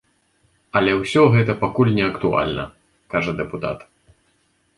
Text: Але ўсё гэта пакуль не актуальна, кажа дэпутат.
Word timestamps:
Але 0.79 0.95
ўсё 1.01 1.21
гэта 1.35 1.55
пакуль 1.63 1.91
не 1.99 2.03
актуальна, 2.11 2.65
кажа 3.17 3.31
дэпутат. 3.45 3.79